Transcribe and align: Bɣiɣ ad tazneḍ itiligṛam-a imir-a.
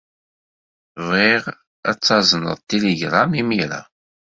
Bɣiɣ 1.07 1.43
ad 1.89 1.97
tazneḍ 1.99 2.57
itiligṛam-a 2.59 3.37
imir-a. 3.41 3.81